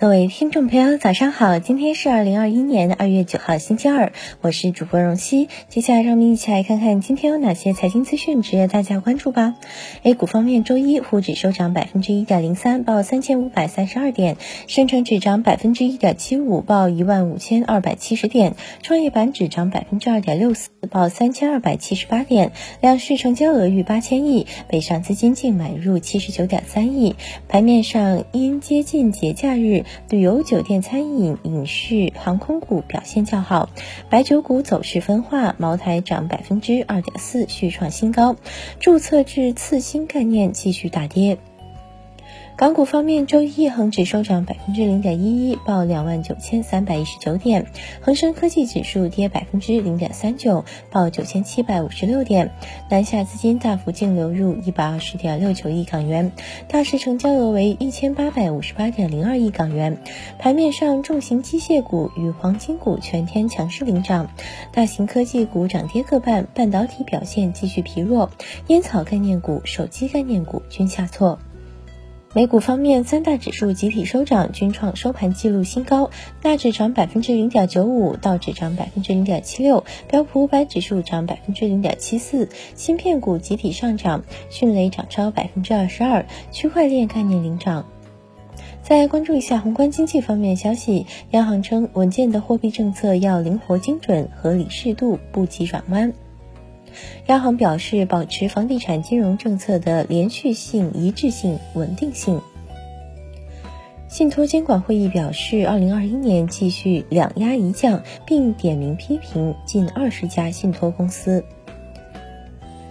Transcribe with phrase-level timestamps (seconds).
[0.00, 1.58] 各位听众朋友，早上好！
[1.58, 5.50] 今天是二零二一年二月九号，星期二，我是主播荣熙。
[5.68, 9.56] 接下来，让我们一起来看看今天有哪些财经资讯值得大家关注吧。
[10.02, 14.36] A 股方面，周一沪指收涨百分之一点零三，报三千五百三十二点；
[14.68, 22.52] 深成指涨百分之一点七五，报一万五千二百七十点；创业板指涨百分之二点六四，报三千二百七十八点。
[22.80, 27.16] 两市成交额逾八千亿，北上资金净买入七十九点三亿。
[27.48, 29.84] 盘面上，因接近节假日。
[30.08, 33.68] 旅游、酒店、餐饮、影视、航空股表现较好，
[34.08, 38.36] 白酒股走势分化，茅台涨百分之二点四，续创新高，
[38.78, 41.38] 注册制次新概念继续大跌。
[42.56, 47.62] 港股方面，周一恒指收涨百分之零点一一，报两万九千三百一十九点；
[48.02, 52.50] 恒生科技指数跌百分之零点三九，报九千七百五十六点。
[52.90, 56.32] 南下资金大幅净流入一百二十点六九亿港元，
[56.68, 59.96] 大市成交额为一千八百五十八点零二亿港元。
[60.38, 64.30] 盘面上，重型机械股与黄金股全天强势领涨，
[64.70, 68.28] 大型科技股涨跌各半，半导体表现继续疲弱，
[68.66, 71.38] 烟草概念股、手机概念股均下挫。
[72.32, 76.10] 美股方面，三大指数集体收涨，均创收盘纪录新高。
[76.44, 82.48] 纳指涨百分之零点九五，道指涨百分之零点七六，标普五百指数涨百分之零点七四。
[82.76, 87.84] 芯片股集体上涨，迅雷涨超百分之二十二，区块链概念领涨。
[88.80, 96.12] 再关注一下宏观经济方面消息，央行称稳健的货币政策要灵活精准、合理适度，不急转弯。
[97.26, 102.40] 央行表示，保持房地产金融政策的连续性、一致性、稳定性。
[104.08, 111.44] 信托监管会议表示，二零二一年继续两压一降，并点名批评近二十家信托公司。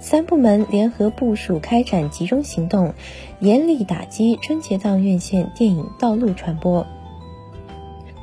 [0.00, 2.94] 三部门联合部署开展集中行动，
[3.40, 6.86] 严厉打击春节档院线电影道路传播。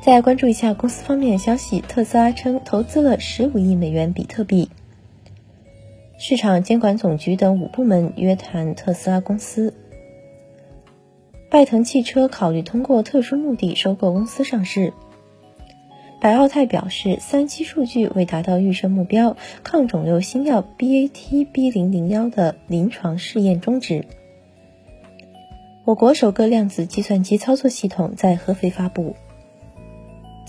[0.00, 4.68] 再关注一下公司方面的消息，特斯拉称投资了十五亿美元比特币。
[6.18, 9.74] 市场监管总局等五部门约谈特斯拉公司。
[11.50, 14.92] 拜腾汽车考虑通过特殊目的收购公司上市。
[16.20, 24.04] 百奥泰表示，三期数据未达到预设目标，抗肿瘤新药 BAT-B 零零幺的临床试验终止。
[25.84, 29.16] 我国首个量子计算机操作系统在合肥发布。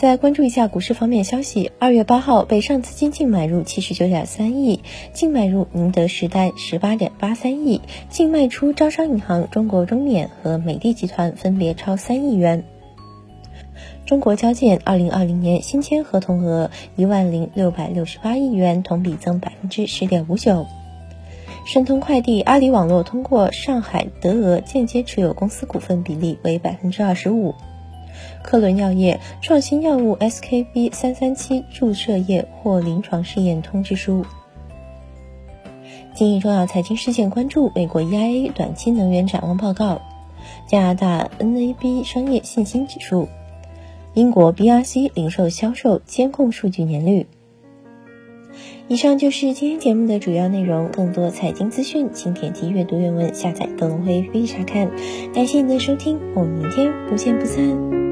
[0.04, 1.72] 再关注一下股市方面消息。
[1.80, 4.82] 二月八号，北上资金净买入七十九点三亿，
[5.14, 12.66] 净买入宁德时代十八点八三亿，净卖出招商银行、中国中免和美的集团分别超三亿元。
[14.06, 20.66] 中国交建二零二零年新签合同额一万零六百六十八亿元，同比增百分之十点五九。
[21.66, 27.56] 申通快递、阿里网络通过上海德俄间接持有公司股份比例为百分之二十五。
[28.44, 34.26] 科伦药业创新药物 SKB 三三七注射液获临床试验通知书。
[36.14, 40.02] 今日重要财经事件关注：美国 EIA 短期能源展望报告，
[40.68, 43.28] 加拿大 NAB 商业信心指数，
[44.14, 47.26] 英国 BRC 零售销售监控数据年率。
[48.88, 50.90] 以上就是今天节目的主要内容。
[50.92, 54.92] 更多财经资讯，请点击阅读原文下载格隆汇 APP 查看。
[55.34, 58.03] 感谢您的收听，我们明天不见不散。